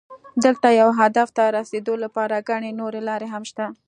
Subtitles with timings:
[0.43, 3.65] دلته یو هدف ته رسېدو لپاره ګڼې نورې لارې هم شته.